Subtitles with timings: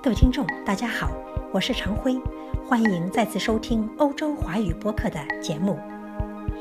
[0.00, 1.10] 各位听众，大家好，
[1.52, 2.16] 我是常辉，
[2.64, 5.76] 欢迎再次收听欧洲华语播客的节目。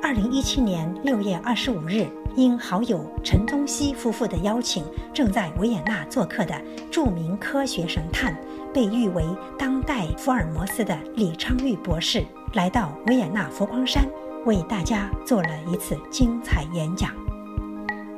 [0.01, 8.35] 二零一七年六月二十五日，因好友陈宗熙夫妇的邀请，正在维也纳做客的著名科学神探，
[8.73, 9.23] 被誉为
[9.57, 14.03] 当代福尔摩斯的李昌钰博士，来到维也纳佛光山，
[14.45, 17.11] 为大家做了一次精彩演讲。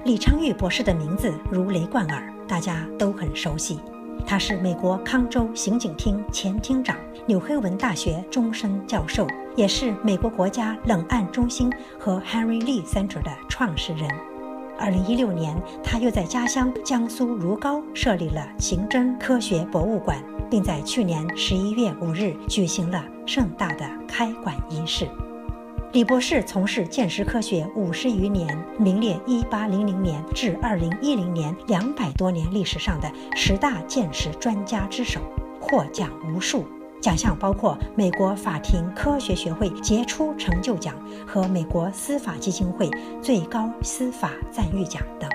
[0.05, 3.81] 李昌钰博士的名字如雷贯耳，大家都很熟悉。
[4.25, 14.09] 他是美国康州刑警厅前厅长，纽黑文大学终身教授，也是美国国家冷案中心和 Henry Lee Center 的创始人。
[14.77, 25.08] 二零一六年，他又在家乡江苏如皋设立了刑侦科学博物馆，并在去年十一月五日举行了盛大的开馆仪式。
[25.91, 28.47] 李博士从事鉴识科学五十余年，
[28.77, 35.20] 名列一八零零年至二零一零年两百多年历史上的十大鉴识专家之首，
[35.59, 36.63] 获奖无数，
[37.02, 40.94] 奖项包括美国法庭科学学会杰出成就奖
[41.25, 42.88] 和美国司法基金会
[43.19, 45.27] 最高司法赞誉奖等。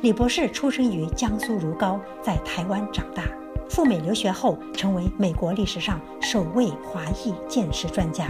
[0.00, 3.24] 李博士出生于江苏如皋，在台湾长大，
[3.68, 8.24] 赴美留学后成为美国历史上首位华裔鉴识专家。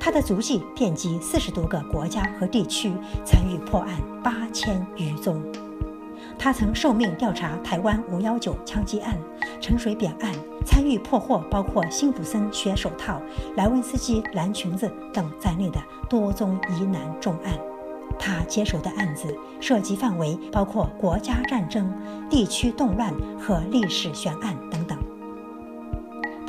[0.00, 2.90] 他的足迹遍及四十多个国家和地区，
[3.22, 5.40] 参与破案八千余宗。
[6.38, 9.14] 他曾受命调查台湾五幺九枪击案、
[9.60, 10.32] 陈水扁案，
[10.64, 13.20] 参与破获包括辛普森血手套、
[13.56, 15.78] 莱文斯基蓝裙子等在内的
[16.08, 17.52] 多宗疑难重案。
[18.18, 21.92] 他接手的案子涉及范围包括国家战争、
[22.28, 24.98] 地区动乱和历史悬案等等。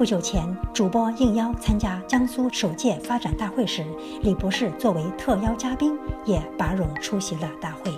[0.01, 3.85] 不久前，主播应邀参加江苏首届发展大会时，
[4.23, 7.93] 李博士作为特邀嘉宾也拔冗出席了大会。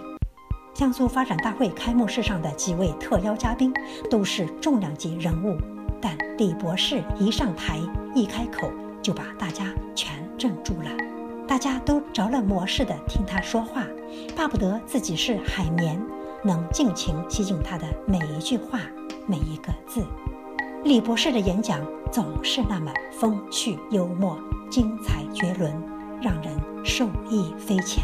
[0.73, 3.73] 江苏发展大会开幕式上的几位特邀嘉宾
[4.11, 5.57] 都是重量级人物，
[6.01, 7.79] 但李博士一上台
[8.13, 8.69] 一开口
[9.01, 10.89] 就把大家全镇住了，
[11.47, 13.87] 大家都着了魔似的听他说话，
[14.35, 15.97] 巴不得自己是海绵，
[16.43, 18.81] 能尽情吸进他的每一句话，
[19.25, 20.05] 每一个字。
[20.83, 21.79] 李博士的演讲
[22.11, 24.37] 总是那么风趣幽默、
[24.69, 25.73] 精彩绝伦，
[26.21, 28.03] 让人受益匪浅。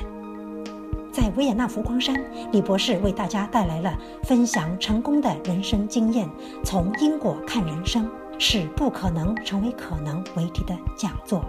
[1.12, 2.16] 在维也纳浮光山，
[2.53, 6.29] 李博士为大家带来了分享成功的人生经验，
[6.63, 11.44] 从因果看人生，使不可能成为可能为题的讲座。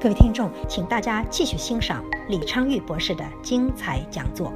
[0.00, 4.50] 各位听众，请大家继续欣赏李昌钰博士的精彩讲座。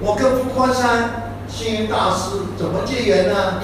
[0.00, 1.33] 我跟浮光山。
[1.48, 3.60] 星云大师怎么结缘呢？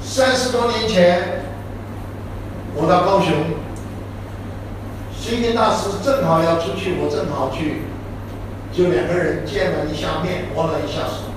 [0.00, 1.42] 三十多年前，
[2.74, 3.32] 我到高雄，
[5.18, 7.82] 星云大师正好要出去，我正好去，
[8.70, 11.32] 就两个人见了一下面，握了一下手，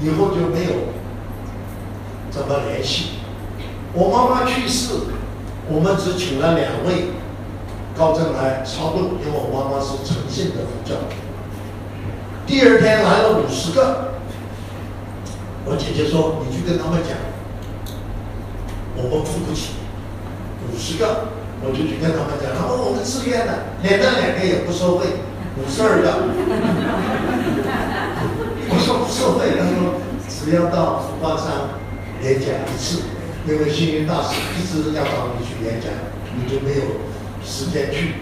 [0.00, 0.94] 以后就没有
[2.30, 3.18] 怎么联系。
[3.92, 4.94] 我妈妈去世，
[5.68, 7.10] 我们只请了两位
[7.98, 11.23] 高僧来超度，因为我妈妈是诚信的佛教徒。
[12.46, 14.12] 第二天来了五十个，
[15.64, 17.16] 我姐姐说：“你去跟他们讲，
[18.96, 19.72] 我们付不起。”
[20.68, 21.28] 五十个，
[21.62, 25.06] 我就去跟他们讲，他说：“我们自愿的，连那两个也不收费，
[25.56, 26.28] 五十二个。
[28.68, 29.96] ”我说不收费，他说
[30.28, 31.80] 只要到福光山
[32.22, 33.08] 演讲一次，
[33.48, 35.88] 因为星云大师一直要找你去演讲，
[36.36, 37.00] 你就没有
[37.42, 38.20] 时间去。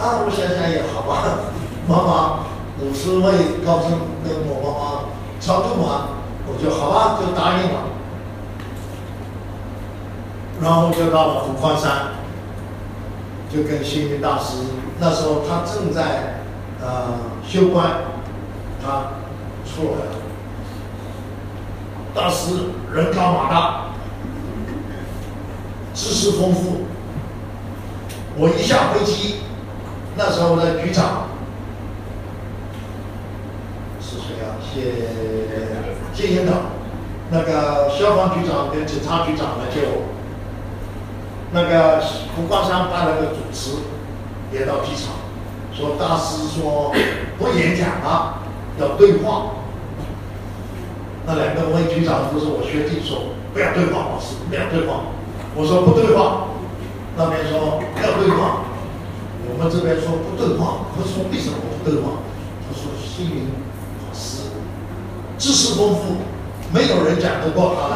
[0.00, 1.52] 啊，我想想也好吧，
[1.86, 2.55] 妈妈。
[2.78, 3.92] 五十位高僧
[4.22, 5.04] 跟我妈妈
[5.40, 6.08] 超度完，
[6.46, 7.80] 我就好啊，就答应了。
[10.60, 12.12] 然后就到了五矿山，
[13.50, 14.58] 就跟星云大师，
[14.98, 16.42] 那时候他正在
[16.82, 17.14] 呃
[17.46, 17.86] 修观，
[18.82, 19.12] 他
[19.64, 20.16] 出来了。
[22.14, 22.54] 大师
[22.92, 23.80] 人高马大，
[25.94, 26.82] 知识丰富。
[28.38, 29.36] 我一下飞机，
[30.16, 31.25] 那时候的局长。
[36.14, 36.52] 谢谢领导，
[37.30, 39.80] 那个消防局长跟警察局长呢，就
[41.52, 42.02] 那个
[42.34, 43.72] 胡光山办了个主持，
[44.52, 45.14] 也到机场，
[45.72, 46.92] 说大师说
[47.38, 48.38] 不演讲了，
[48.80, 49.52] 要对话。
[51.26, 55.02] 那两个位局长都是我学弟，说不要对话，老师不要对话。
[55.54, 56.48] 我说不对话，
[57.16, 58.62] 那边说要对话，
[59.48, 60.86] 我们这边说不对话。
[60.96, 62.22] 他说为什么不对话？
[62.68, 63.65] 他说心灵。
[65.38, 66.16] 知识丰富，
[66.72, 67.94] 没有人讲得过他的。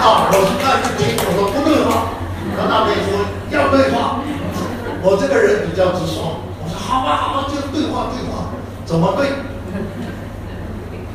[0.00, 2.10] 啊，我是那就听我说不对话，
[2.56, 3.10] 他那边说
[3.50, 4.20] 要对话，
[5.02, 8.50] 我这个人比较直爽，我说好吧好吧，就对话对话，
[8.84, 9.32] 怎么对？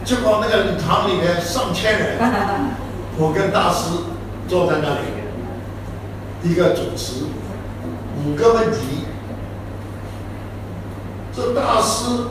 [0.04, 2.18] 结果那个礼堂里面上千人，
[3.18, 3.92] 我跟大师
[4.48, 7.26] 坐在那里，一个主持，
[8.26, 9.06] 五个问题。
[11.34, 12.26] 这大师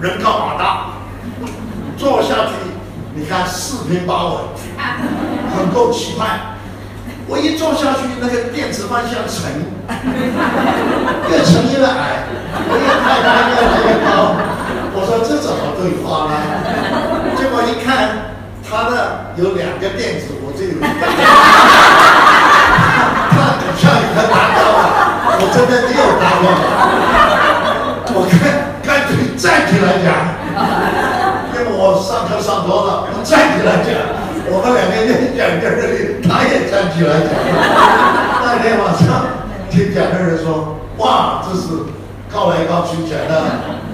[0.00, 0.92] 人高马大，
[1.96, 2.52] 坐下去，
[3.14, 4.34] 你看四平八稳，
[5.56, 6.56] 很够气派。
[7.26, 9.64] 我一坐下去，那个电子方向沉，
[11.30, 12.26] 越沉越矮，
[12.66, 14.34] 我越看他越来越高。
[14.92, 16.34] 我说这怎么对话呢？
[17.38, 18.34] 结果一看，
[18.66, 20.82] 他的有两个电子，我这有一个，
[23.30, 24.82] 他像一个达标了，
[25.38, 26.50] 我真的没有达标。
[28.12, 30.10] 我干干脆站起来讲，
[31.52, 33.90] 因为我上课上多了，我站起来讲。
[34.52, 37.30] 我们两个人讲这里，他也站起来讲。
[38.42, 41.86] 那天晚上听讲的人说，哇，这是
[42.32, 43.32] 告来告去讲的，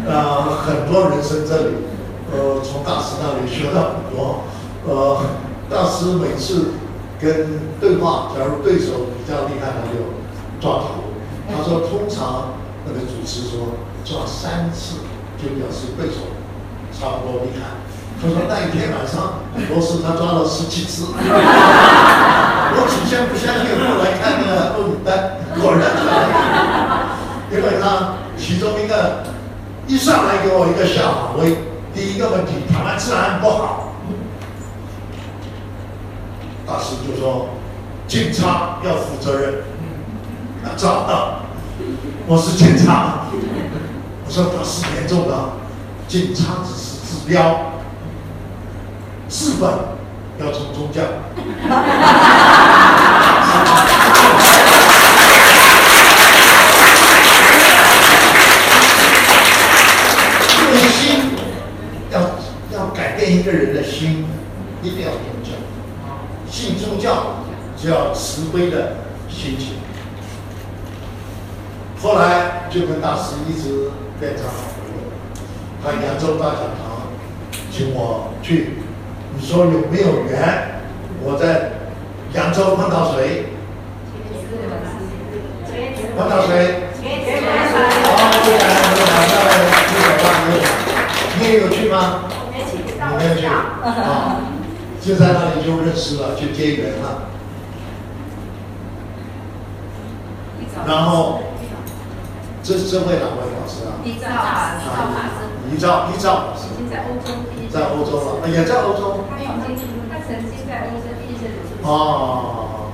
[0.06, 1.84] 呃，很多人生这里，
[2.32, 4.44] 呃，从大师那里学到很多。
[4.86, 5.20] 呃，
[5.69, 6.72] 大师每次
[7.20, 10.14] 跟对话，假如对手比较厉害，他就
[10.60, 11.12] 抓头。
[11.48, 12.54] 他说，通常
[12.86, 13.76] 那个主持说。
[14.06, 14.98] 抓三次
[15.36, 16.30] 就表示对手
[16.98, 17.76] 差不多厉害。
[18.20, 25.82] 他说那一天晚上罗斯他抓了十几次， 我起先不相信，后来看那个录影带，果然
[27.52, 29.22] 因为他其中一个
[29.87, 31.56] 一上来给我一个小反问，
[31.94, 33.93] 第一个问题台湾治安不好，
[36.66, 37.48] 大师就说
[38.08, 39.54] 警察要负责任，
[40.64, 41.40] 他找到
[42.26, 43.26] 我是警察。
[44.28, 45.34] 我说他是严重的，
[46.08, 46.85] 警察只是
[47.26, 47.73] 标，
[49.28, 49.69] 治本
[50.38, 51.02] 要从宗教。
[60.73, 61.31] 用心
[62.12, 62.20] 要
[62.73, 64.26] 要改变一个人的心，
[64.82, 65.50] 一定要宗教。
[66.49, 67.44] 信宗教
[67.76, 68.99] 就要慈悲的
[69.29, 69.75] 心情。
[72.00, 73.90] 后来就跟大师一直。
[74.19, 74.99] 变成好朋友，
[75.84, 76.85] 他扬州大讲堂
[77.76, 78.70] 请我去，
[79.37, 80.81] 你说有没有缘？
[81.23, 81.73] 我在
[82.32, 83.52] 扬州碰到谁？
[86.17, 86.88] 碰到谁？
[87.05, 87.05] 好，
[88.46, 88.64] 对啊，
[88.96, 89.37] 我马上
[89.93, 90.49] 去找他。
[91.38, 92.25] 你也有去吗？
[93.11, 93.52] 你没有去啊？
[95.02, 97.29] 就在那里就认识了，就结缘了，
[100.87, 101.43] 然后。
[102.66, 103.94] 这是这位哪位老师啊？
[104.02, 104.82] 李兆法师，
[105.70, 107.30] 李兆，李兆，已经在欧洲，
[107.70, 109.20] 在欧洲了，也在欧洲。
[109.30, 111.46] 他曾经，他曾经在欧洲第一次
[111.84, 112.90] 哦。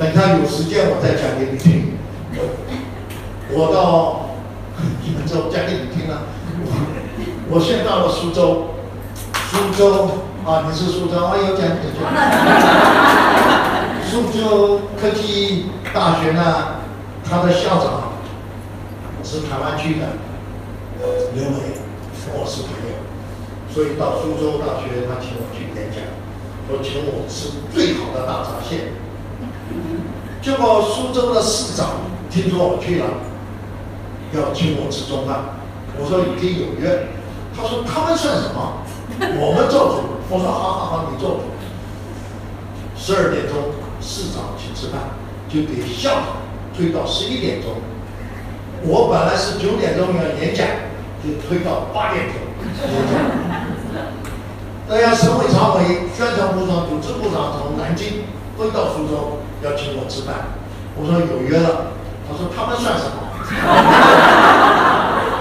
[0.00, 1.92] 等他有时间，我再讲给你听。
[3.50, 4.30] 我到
[5.06, 6.22] 扬州讲给你听了。
[7.48, 8.74] 我先到了苏州，
[9.48, 10.10] 苏州
[10.44, 12.02] 啊，你是苏州，啊有讲几句。
[14.10, 16.81] 苏州科技大学呢？
[17.32, 18.12] 他的校长
[19.24, 20.06] 是台湾区的
[21.34, 21.80] 刘伟，
[22.28, 22.92] 我是朋友，
[23.72, 26.04] 所以到苏州大学，他请我去演讲，
[26.68, 28.92] 说请我吃最好的大闸蟹。
[30.42, 33.06] 结果苏州的市长听说我去了，
[34.34, 35.56] 要请我吃中饭，
[35.98, 37.08] 我说已经有约，
[37.56, 38.84] 他说他们算什么？
[39.40, 40.02] 我们做主。
[40.28, 41.40] 我说好好好，你做主。
[42.94, 43.72] 十二点钟，
[44.02, 45.00] 市长请吃饭，
[45.48, 46.41] 就给校长。
[46.76, 47.74] 推到十一点钟，
[48.84, 50.66] 我本来是九点钟要演讲，
[51.22, 52.34] 就推到八点钟
[52.88, 53.14] 演讲。
[54.88, 58.24] 那要省委常委、宣传部长、组织部长从南京
[58.58, 60.58] 飞到苏州要请我吃饭，
[60.96, 61.92] 我说有约了，
[62.28, 63.12] 他说他们算什么？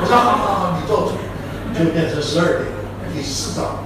[0.01, 1.11] 我说好好好，你做主，
[1.77, 2.67] 就变成十二点，
[3.15, 3.85] 给市长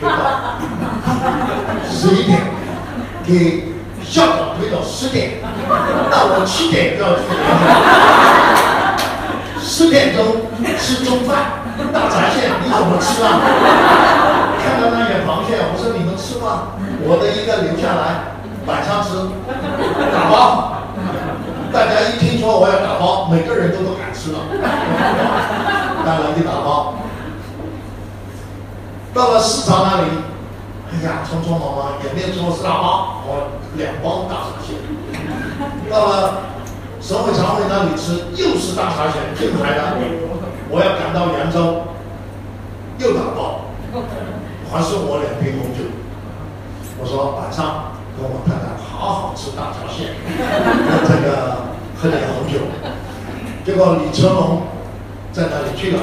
[0.00, 0.58] 推到
[1.88, 2.40] 十一点，
[3.24, 3.71] 给。
[4.08, 5.40] 校长推到十点，
[6.10, 7.22] 那我七点就要去。
[9.60, 10.24] 十点钟
[10.78, 13.40] 吃中饭，大闸蟹你怎么吃啊？
[14.62, 16.76] 看到那些螃蟹，我说你们吃吗？
[17.04, 19.08] 我的一个留下来，晚上吃，
[20.12, 20.82] 打包。
[21.72, 24.38] 大家一听说我要打包，每个人都不敢吃了。
[26.04, 26.94] 当然一打包，
[29.14, 30.08] 到了市场那里。
[30.92, 34.74] 哎呀，匆匆忙忙也没有说是大包，我两包大闸蟹。
[35.90, 36.52] 到了。
[37.02, 39.98] 省委常委那里吃，又是大闸蟹，进海的。
[40.70, 41.82] 我要赶到扬州，
[42.98, 43.62] 又打包，
[44.70, 45.82] 还是我两瓶红酒。
[47.00, 50.14] 我说晚上跟我太太好好吃大闸蟹，
[51.02, 51.66] 这个
[52.00, 52.60] 喝点红酒。
[53.66, 54.62] 结果李成龙
[55.32, 56.02] 在那里去了，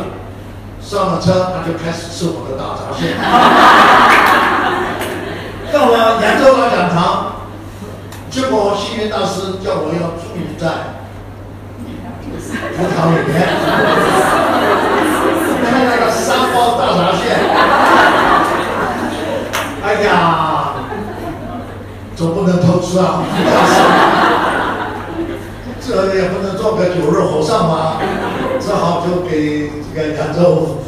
[0.81, 1.22] 上了。
[1.22, 3.15] 车他就开始吃我的大闸蟹。
[5.79, 7.36] 到了扬州老讲堂，
[8.29, 10.67] 结果星云大师叫我要住在
[12.75, 13.48] 葡萄里面，
[15.63, 17.31] 看那个三包大闸蟹，
[19.81, 20.74] 哎呀，
[22.13, 23.24] 总不能偷吃啊，
[25.79, 28.01] 这也不能做个酒肉和尚嘛，
[28.59, 30.79] 只好就给这个扬州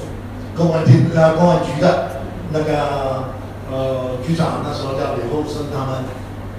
[0.58, 2.10] 公安厅呃公安局的
[2.52, 3.30] 那个
[3.72, 6.04] 呃局长，那时候叫李厚生他们，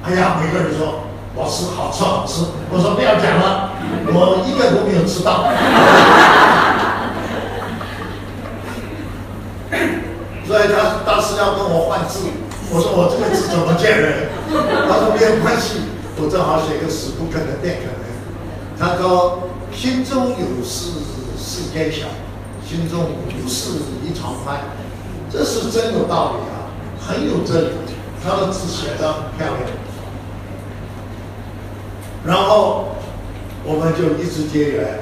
[0.03, 1.05] 哎呀，每个人说
[1.37, 3.73] 老师好吃好吃，我说不要讲了，
[4.09, 5.45] 我一个都没有吃到。
[10.47, 12.19] 所以他当时要跟我换字，
[12.71, 14.29] 我说我这个字怎么见人？
[14.89, 15.81] 他说没有关系，
[16.17, 18.03] 我正好写个死不可能变可能。
[18.79, 20.93] 他说心中有事
[21.39, 22.09] 世间小，
[22.67, 23.01] 心中
[23.33, 24.61] 无事一场宽，
[25.31, 26.62] 这是真有道理啊，
[27.07, 27.69] 很有哲理。
[28.25, 29.59] 他的字写得漂亮，
[32.25, 32.95] 然后
[33.65, 35.01] 我们就一直结缘。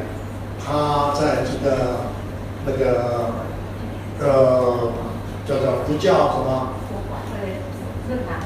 [0.65, 2.01] 他在这个
[2.65, 3.29] 那个
[4.21, 4.93] 呃
[5.47, 6.73] 叫做不叫什么
[7.37, 7.61] 对，
[8.09, 8.41] 论坛。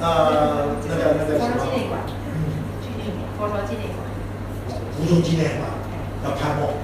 [0.00, 2.36] 呃那个那个什么佛说纪念馆，嗯
[3.38, 3.70] 佛说纪
[5.22, 5.70] 纪念馆
[6.24, 6.76] 要开幕，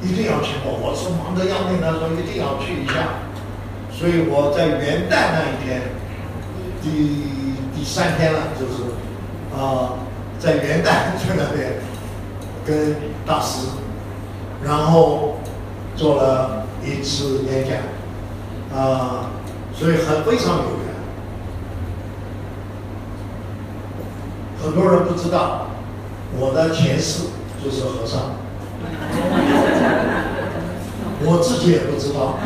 [0.00, 0.72] 一定要去过。
[0.72, 3.21] 我是忙得要命，他说一定要去一下，
[4.02, 5.80] 所以我在元旦那一天，
[6.82, 6.90] 第
[7.72, 8.82] 第三天了，就是
[9.56, 9.94] 啊、
[10.40, 11.74] 在元旦在那边
[12.66, 13.68] 跟大师，
[14.64, 15.36] 然后
[15.94, 19.30] 做了一次演讲，啊、
[19.72, 20.90] 所以很非常有缘。
[24.64, 25.68] 很多人不知道，
[26.40, 27.26] 我的前世
[27.64, 28.32] 就是和尚，
[31.24, 32.40] 我自己也不知道，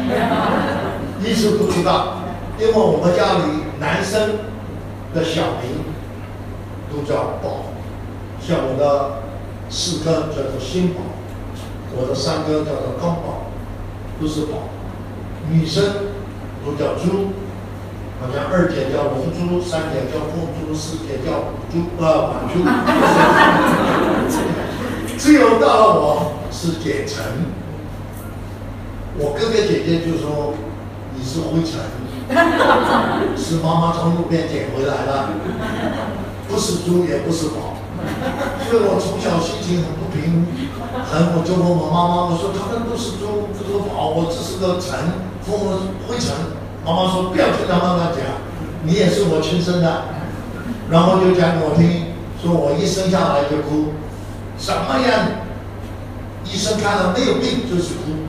[1.26, 2.18] 一直不知道，
[2.58, 3.42] 因为我们家里
[3.80, 4.38] 男生
[5.12, 5.82] 的小名
[6.90, 7.66] 都叫宝，
[8.40, 9.22] 像我的
[9.68, 11.00] 四哥叫做新宝，
[11.96, 13.50] 我的三哥叫做刚宝，
[14.20, 14.68] 都是宝，
[15.50, 15.84] 女生
[16.64, 17.32] 都叫猪。
[18.18, 22.64] 好像二姐叫龙珠，三姐叫凤珠，四姐叫虎珠，呃，婉珠。
[25.18, 27.22] 只有到了我是简称，
[29.18, 30.54] 我哥哥姐姐就说
[31.16, 31.80] 你是灰尘，
[33.36, 35.28] 是妈妈从路边捡回来的，
[36.48, 37.80] 不是猪也不是宝，
[38.68, 40.46] 所以我从小心情很不平，
[41.08, 44.92] 很我就问我妈妈，我说他们都是猪，不是宝，我只是个尘，
[45.42, 45.64] 父母
[46.06, 46.32] 灰尘。
[46.84, 48.20] 妈妈说不要听他妈妈讲，
[48.84, 50.04] 你也是我亲生的，
[50.90, 53.94] 然后就讲给我听，说我一生下来就哭，
[54.58, 55.42] 什么样？
[56.44, 58.25] 医生看了没有病就是哭，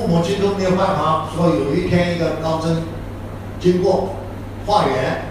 [0.00, 1.28] 父母亲都没有办法。
[1.36, 2.84] 说有一天一个高僧
[3.60, 4.16] 经过
[4.66, 5.26] 化缘，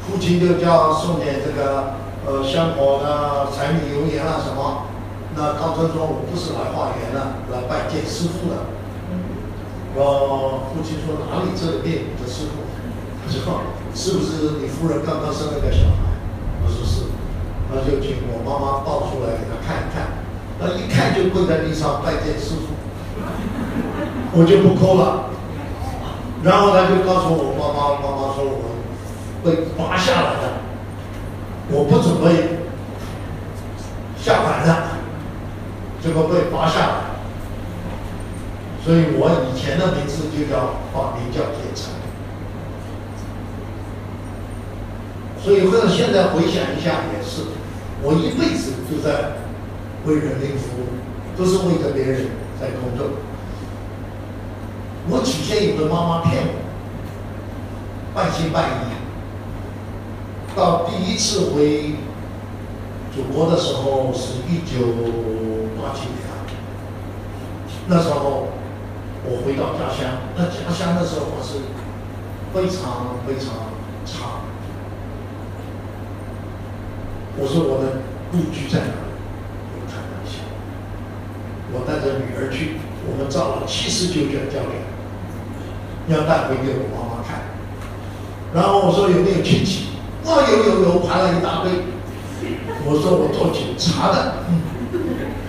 [0.00, 1.92] 父亲就叫送点这个
[2.24, 4.88] 呃香火呢、柴米油盐啊什么。
[5.36, 7.20] 那高僧说我不是来化缘的，
[7.52, 8.56] 来拜见师傅的。
[9.94, 12.64] 我父亲说哪里这里病的师傅？
[13.20, 13.60] 他说
[13.94, 16.16] 是不是你夫人刚刚生了个小孩？
[16.64, 17.12] 我说是，
[17.68, 20.16] 他就请我妈妈抱出来给他看一看，
[20.56, 22.77] 他一看就跪在地上拜见师傅，
[24.34, 25.24] 我就不哭了。
[26.42, 28.78] 然后他就告诉我妈妈，妈妈说我
[29.42, 30.62] 被拔下来的，
[31.70, 32.58] 我不准备
[34.16, 34.82] 下凡的，
[36.00, 36.94] 结果被拔下来。
[38.84, 41.90] 所以我以前的名字就叫法名叫铁城，
[45.42, 47.42] 所以或者现在回想一下也是，
[48.00, 49.32] 我一辈子就在
[50.06, 50.86] 为人民服务，
[51.36, 52.28] 都是为着别人
[52.60, 53.10] 在工作。
[55.10, 56.54] 我起先有的妈妈骗我，
[58.14, 58.96] 半信半疑。
[60.54, 61.94] 到第一次回
[63.14, 64.86] 祖国的时候是一九
[65.80, 66.28] 八几年，
[67.88, 68.48] 那时候。
[69.30, 71.58] 我回到家乡，那家乡的时候是
[72.54, 74.40] 非常非常差。
[77.36, 78.00] 我说我的
[78.30, 78.94] 故居在哪？
[79.74, 80.38] 我开玩笑，
[81.74, 84.80] 我带着女儿去，我们照了七十九卷胶卷，
[86.08, 87.28] 要带回给我妈妈看。
[88.54, 89.88] 然后我说有没有亲戚？
[90.24, 91.70] 哦，有有有，排了一大堆。
[92.84, 94.44] 我说我做警察的，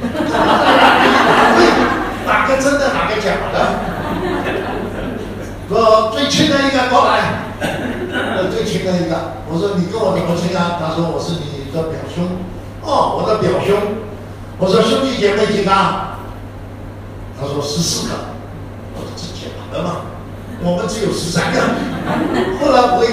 [2.26, 3.56] 哪个真的，哪个假的？
[5.70, 7.46] 说最亲的一个过来，
[8.52, 9.34] 最亲的一个。
[9.50, 10.78] 我说你跟我怎么亲啊？
[10.80, 12.28] 他说我是你的表兄。
[12.82, 13.76] 哦，我的表兄。
[14.58, 15.72] 我说兄弟姐妹几个？
[17.40, 18.16] 他说十四个，
[18.96, 19.90] 我说这假的嘛，
[20.62, 21.60] 我们只有十三个。
[22.60, 23.08] 后来回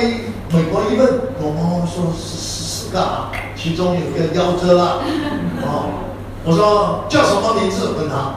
[0.52, 1.08] 美国一问，
[1.40, 5.02] 我妈妈说是十四个啊，其中有一个夭折了。
[5.62, 5.86] 啊，
[6.44, 7.94] 我说叫什么名字？
[7.98, 8.34] 问他，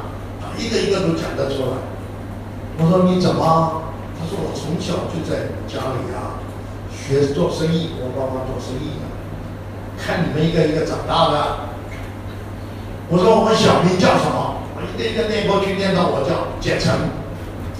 [0.57, 1.77] 一个一个都讲得出来。
[2.77, 3.83] 我说你怎么？
[4.19, 6.37] 他说我从小就在家里啊，
[6.91, 9.07] 学做生意，我爸爸做生意的，
[9.97, 11.69] 看你们一个一个长大的。
[13.09, 14.61] 我说我们小名叫什么？
[14.75, 16.93] 我一个一个念过去，念到我叫简成。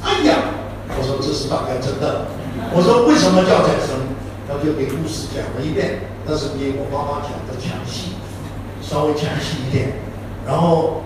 [0.02, 0.38] 哎呀，
[1.00, 2.28] 我说这是大概真的。
[2.76, 4.20] 我说为什么叫再生？
[4.50, 8.18] 他就给故事讲了一遍，但是比我妈妈讲的详细，
[8.82, 9.94] 稍微详细一点。
[10.46, 11.04] 然后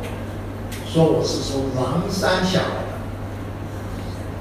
[0.88, 2.98] 说我是从狼山下来的，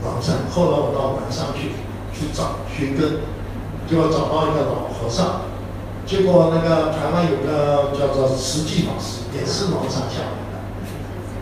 [0.07, 0.47] 狼山。
[0.49, 1.75] 后来我到南山去
[2.15, 3.21] 去找寻根，
[3.91, 5.51] 结果找到一个老和尚。
[6.07, 10.63] 结果那个台湾有个叫做慈济法师，也是狼山下来的。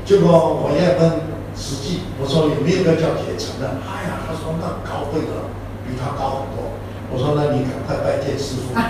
[0.05, 1.30] 结果我也问
[1.61, 3.69] 慈济，我说有没有个叫铁成的？
[3.85, 5.53] 哎呀，他说那高贵的，
[5.85, 6.73] 比他高很多。
[7.13, 8.73] 我说那你赶快拜见师傅。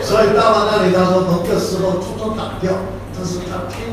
[0.00, 2.72] 所以到了那里，他说那个时候通通打掉，
[3.12, 3.90] 但是他听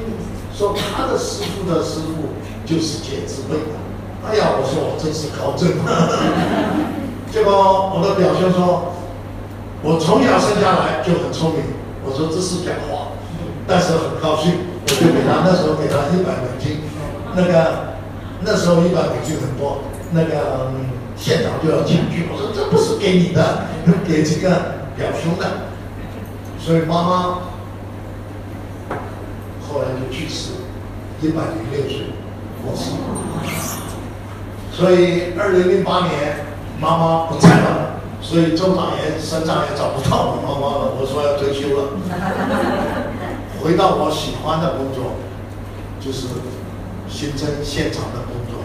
[0.54, 3.74] 说他的师傅的师傅就是铁智慧的。
[4.30, 5.74] 哎呀，我说我真是高正。
[7.34, 7.52] 结果
[7.96, 8.94] 我的表兄说，
[9.82, 11.62] 我从小生下来就很聪明。
[12.06, 13.18] 我说这是假话，
[13.68, 14.54] 但是很高兴，
[14.88, 16.80] 我就给他那时候给他一百美金，
[17.36, 17.96] 那个
[18.42, 20.72] 那时候一百美金很多，那个
[21.18, 22.28] 县长就要抢去。
[22.32, 23.66] 我说这不是给你的，
[24.08, 24.50] 给这个
[24.96, 25.46] 表兄的。
[26.60, 27.40] 所以妈妈
[29.68, 30.52] 后来就去世，
[31.22, 32.08] 一百零六岁
[32.64, 32.92] 过世。
[34.72, 36.46] 所以二零零八年
[36.80, 40.94] 妈妈不在了，所以州长也省长也找不到我妈妈了。
[41.00, 41.90] 我说要退休了，
[43.66, 45.14] 回到我喜欢的工作，
[46.00, 46.28] 就是
[47.10, 48.62] 新增现场的工作。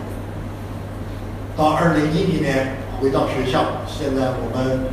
[1.56, 4.92] 到二零一零年回到学校，现在我们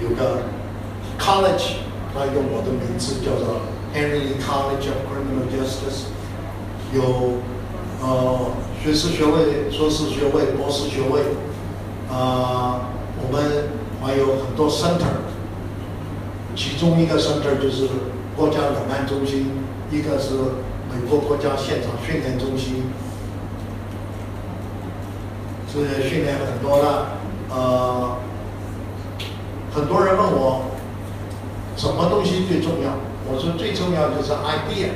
[0.00, 0.44] 有个
[1.20, 1.84] college。
[2.14, 3.60] 他用我的名字叫做
[3.94, 6.08] Henry College of Criminal Justice，
[6.94, 7.40] 有
[8.02, 11.20] 呃学士学位、硕士学位、博士学位，
[12.10, 12.88] 啊，
[13.20, 13.68] 我们
[14.02, 15.20] 还有很多 center，
[16.54, 17.88] 其中一个 center 就是
[18.36, 19.50] 国家两岸中心，
[19.90, 20.34] 一个是
[20.90, 22.84] 美国国家现场训练中心，
[25.70, 27.06] 是训练很多的，
[27.50, 28.16] 呃，
[29.74, 30.66] 很多人问我。
[31.74, 32.92] 什么东西最重要？
[33.26, 34.90] 我说最重要就是 idea。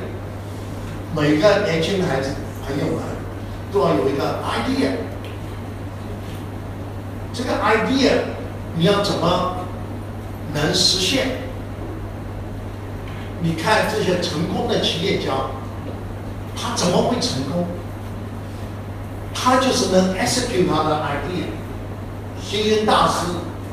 [1.16, 2.34] 每个年轻孩子
[2.66, 3.02] 朋友们
[3.72, 4.90] 都要有一个 idea。
[7.32, 8.12] 这个 idea
[8.76, 9.56] 你要怎么
[10.52, 11.45] 能实现？
[13.42, 15.32] 你看这些成功的企业家，
[16.56, 17.66] 他怎么会成功？
[19.34, 21.44] 他就是能 execute 他的 idea。
[22.42, 23.26] 星云大师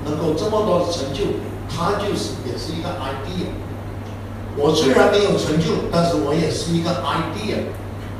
[0.05, 1.23] 能够这么多的成就。
[1.75, 3.47] 他就是也是一个 idea。
[4.55, 7.63] 我虽然没有成就，但是我也是一个 idea。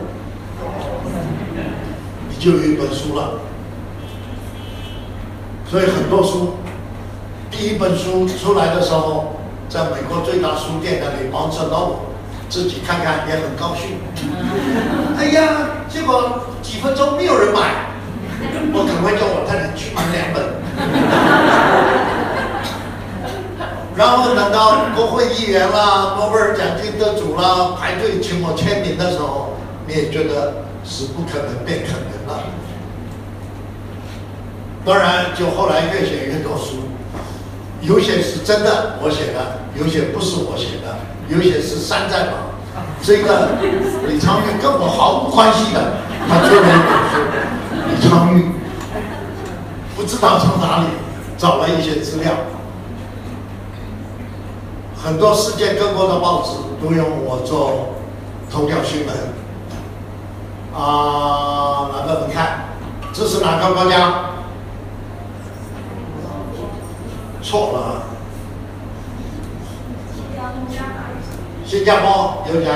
[2.30, 3.40] 你就有一本书了。
[5.66, 6.56] 所以很多书，
[7.50, 9.38] 第一本书出来的时候，
[9.72, 11.92] 在美国最大书店那里，王策刀，
[12.50, 14.02] 自己看看也很高兴。
[15.18, 15.42] 哎呀，
[15.88, 17.88] 结果几分钟没有人买，
[18.74, 20.60] 我赶快叫我太太去买两本。
[23.96, 29.54] 然后等到国会议员啦、诺贝尔奖金得主啦排队请我签名的时候，
[29.88, 32.44] 你也觉得是不可能变可能了。
[34.84, 36.92] 当然，就后来越写越多书，
[37.82, 42.34] 有些是真的我写的，有些不是我写的，有些是山寨版。
[43.02, 43.58] 这个
[44.08, 45.94] 李昌钰跟我毫无关系的，
[46.30, 47.14] 他出了一本书。
[47.90, 48.54] 李昌钰
[49.96, 50.86] 不知道从哪里
[51.38, 52.32] 找了一些资料。
[54.96, 57.96] 很多世界各国的报纸都用我做
[58.52, 59.16] 头条新闻。
[60.74, 62.66] 啊，来问问看，
[63.12, 64.26] 这是哪个国家？
[67.42, 68.04] 错了。
[71.66, 72.74] 新加坡有奖。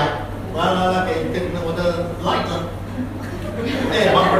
[0.55, 2.47] 来来来，给给我的 light。
[3.91, 4.35] 哎，王哥。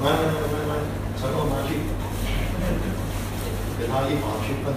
[0.00, 0.72] 来来来来来，
[1.16, 1.70] 成功拿去。
[3.78, 4.74] 给他一把去分，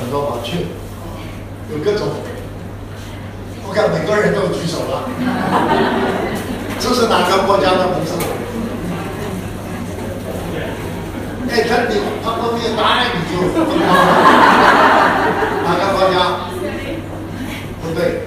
[0.00, 0.66] 很多把去，
[1.70, 2.08] 有各种。
[3.68, 5.08] 我看每个人都举手了。
[6.90, 8.10] 这是哪个国家的名字？
[11.48, 13.40] 哎，看你他后面答案你就。
[15.62, 16.50] 哪个国家？
[17.80, 18.26] 不对。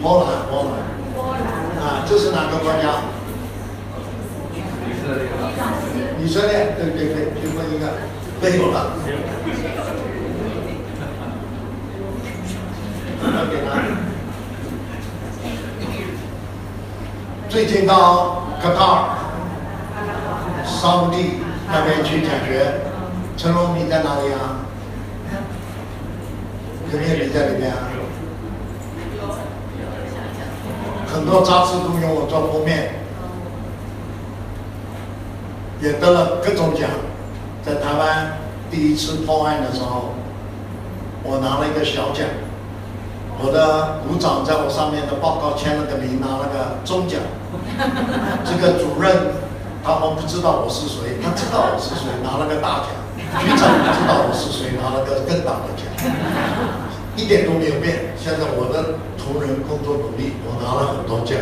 [0.00, 0.72] 波兰，波兰。
[1.16, 1.42] 波兰。
[1.82, 3.02] 啊，这是哪个国家？
[6.22, 7.84] 以色列，对对对，就问一个，
[8.40, 8.92] 没有了。
[13.50, 13.68] 给他。
[17.56, 19.08] 最近到卡塔尔、
[20.66, 22.82] 沙地那边去讲学，
[23.34, 24.60] 陈龙你在哪里啊？
[26.92, 27.88] 有没有你在里面啊？
[31.06, 32.90] 很多杂志都用我做封面。
[35.80, 36.90] 也得了各种奖，
[37.64, 38.36] 在台湾
[38.70, 40.12] 第一次破案的时候，
[41.22, 42.26] 我拿了一个小奖，
[43.38, 47.20] 我的股长在我上面的报告签了个名，拿了个中奖。
[48.44, 49.36] 这个主任
[49.84, 52.88] 他们不知道我是谁，他知道我是谁，拿了个大奖。
[53.40, 55.84] 局长不知道我是谁，拿了个更大的奖，
[57.16, 58.14] 一点都没有变。
[58.16, 61.36] 现在我的同仁工作努力，我拿了很多奖。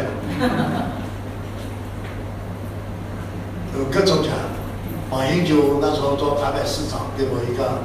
[3.78, 4.33] 有各种奖，
[5.11, 7.78] 马英九那时候做台北市长，给我一个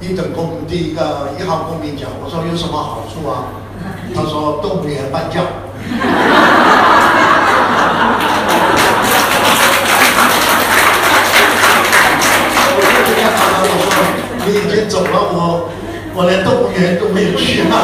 [0.00, 2.08] 一等公第一个一号公民奖。
[2.22, 3.44] 我说有什么好处啊？
[4.14, 5.44] 他说动物园颁奖。
[13.70, 13.92] 我说
[14.46, 15.68] 你已经走了，我
[16.14, 17.74] 我连动物园都没有去啊，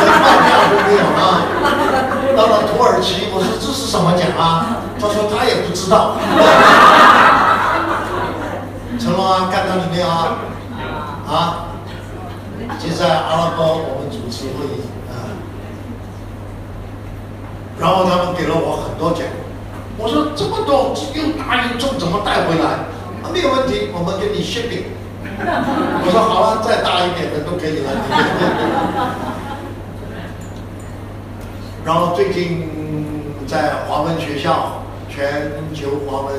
[0.00, 1.42] 连半价都没有啊。
[2.36, 4.84] 到了土耳其，我说这是什么奖啊？
[5.00, 6.16] 他说他也不知道。
[9.00, 10.36] 成龙啊，看到你没有啊？
[11.30, 11.66] 啊？
[12.78, 15.12] 就在阿拉伯，我们主持会议啊。
[17.78, 19.26] 然后他们给了我很多奖。
[19.98, 22.64] 我说这么多又大又重，怎么带回来？
[23.22, 24.84] 啊，没有问题，我们给你 shipping。
[25.42, 27.90] 我说好了，再大一点的都给你了。
[31.84, 32.68] 然后最近
[33.46, 36.36] 在华文学校全球华文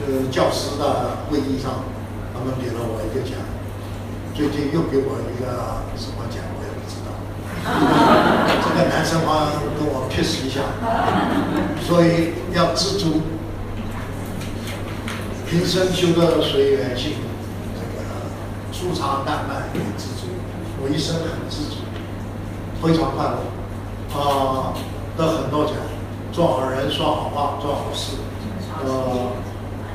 [0.00, 1.84] 呃教师的会议上，
[2.32, 3.36] 他们给了我一个奖。
[4.34, 7.12] 最近又给我一个什么奖，我也不知道。
[8.64, 9.46] 这个男生方
[9.78, 10.60] 跟我 kiss 一下，
[11.86, 13.20] 所以要知足，
[15.46, 17.16] 平生修得随缘性，
[17.74, 18.00] 这个
[18.72, 20.28] 粗茶淡饭也知足，
[20.82, 21.76] 我一生很知足，
[22.82, 23.38] 非常快乐。
[24.18, 24.72] 啊，
[25.16, 25.74] 得很多奖，
[26.32, 28.16] 做好人，说好话，做好事，
[28.82, 29.32] 呃，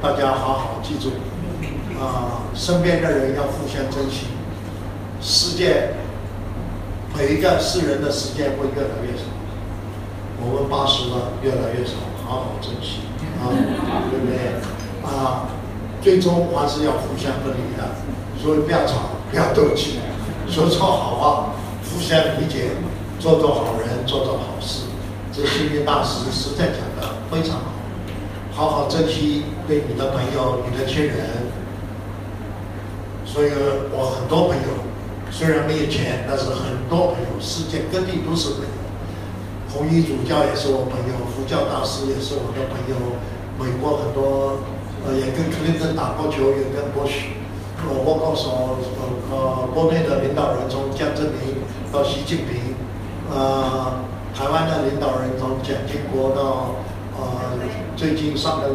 [0.01, 1.11] 大家好好记住，
[1.99, 4.27] 啊，身边的人要互相珍惜，
[5.21, 5.93] 世界
[7.15, 9.23] 每一个世人的时间会越来越少，
[10.39, 11.93] 我们八十了，越来越少，
[12.25, 13.01] 好好珍惜，
[13.41, 13.49] 啊，
[14.09, 14.37] 对不对？
[15.03, 15.49] 啊，
[16.01, 17.83] 最终还是要互相分离的，
[18.41, 19.99] 所以不要吵，不要斗气，
[20.47, 21.49] 说错好话，
[21.83, 22.69] 互相理解。
[23.19, 24.83] 做做好人，做做好事，
[25.33, 27.71] 这心灵大师实在讲的非常好。
[28.53, 31.17] 好好珍惜对你的朋友、你的亲人。
[33.37, 33.51] 所以
[33.93, 34.81] 我很多朋友
[35.29, 38.73] 虽然没有钱，但是很多朋友，世界各地都是朋友。
[39.69, 42.97] 红衣主教也是我朋友，佛教大师也是我的朋友，
[43.61, 44.57] 美国很多
[45.05, 47.37] 呃，也跟克林顿打过球，也跟波许，
[47.85, 51.61] 呃，我告诉呃呃国内的领导人从江泽民
[51.93, 52.73] 到习近平，
[53.29, 54.01] 呃，
[54.33, 56.73] 台湾的领导人从蒋经国到
[57.13, 57.53] 呃
[57.95, 58.73] 最近上个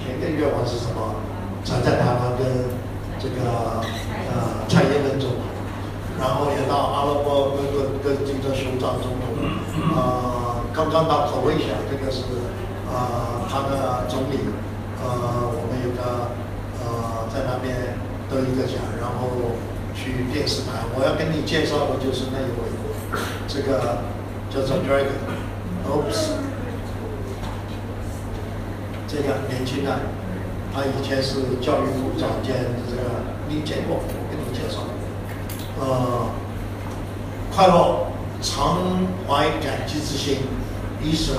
[0.00, 1.20] 前个月还是什么，
[1.60, 2.72] 才在台湾跟
[3.20, 3.82] 这个
[4.30, 5.40] 呃蔡英文总统，
[6.18, 9.26] 然后也到阿拉伯各个各地的酋长总统，
[9.94, 12.22] 呃，刚刚到口味一下，这个是
[12.90, 14.38] 呃他的总理。
[15.00, 15.06] 呃，
[15.54, 16.30] 我们有个
[16.82, 17.94] 呃在那边
[18.28, 19.54] 得一个奖，然后
[19.94, 20.82] 去电视台。
[20.94, 22.66] 我要跟你介绍的就是那一位，
[23.46, 24.02] 这个
[24.50, 26.34] 叫做 Dragon，Oops，
[29.06, 29.94] 这个年轻人，
[30.78, 32.54] 他以前是教育部长兼
[32.88, 33.02] 这个，
[33.48, 33.98] 你见过？
[33.98, 34.86] 我跟你介绍。
[35.80, 36.30] 呃，
[37.52, 38.06] 快乐，
[38.40, 38.78] 常
[39.26, 40.38] 怀感激之心，
[41.02, 41.34] 一生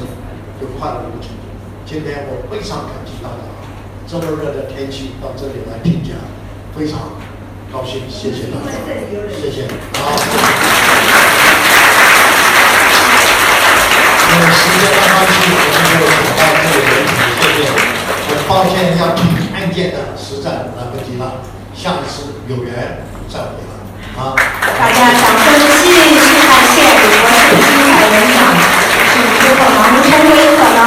[0.59, 1.31] 就快乐无穷。
[1.85, 3.47] 今天我非常感激大家，
[4.09, 6.19] 这么热的天气到这里来听讲，
[6.75, 6.99] 非常
[7.71, 8.75] 高兴，谢谢大家，
[9.39, 9.63] 谢谢。
[10.03, 10.17] 好，
[14.51, 17.88] 时间的关系，我们就讲到这里为止，谢谢。
[18.49, 21.37] 抱歉要听案件的实在来不及了，
[21.77, 22.73] 下次有缘
[23.31, 23.77] 再回来。
[24.17, 24.33] 啊，
[24.79, 28.41] 大家掌声继续感谢李博士精彩演讲，
[29.05, 30.81] 是如果能成为可能。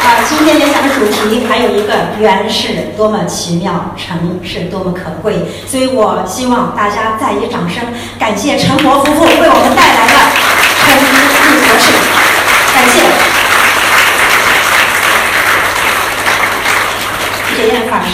[0.00, 7.84] 啊，今天演讲的主题还有一个缘是多么奇妙，诚是多么可贵，所以我希望大家再以掌声
[8.18, 10.14] 感谢陈博夫妇为我们带来的
[10.88, 10.96] 陈
[11.60, 11.92] 博士，
[12.72, 12.88] 感。
[12.88, 13.19] 谢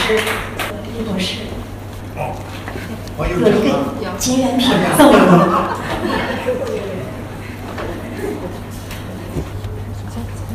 [0.08, 1.40] 李博士，
[2.14, 2.36] 哦，
[3.18, 5.18] 有一个金元平，走，行，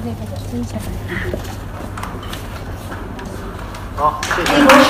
[0.05, 0.17] 那个，
[0.53, 0.63] 您。
[3.97, 4.47] 好，谢谢。
[4.55, 4.87] 李博士，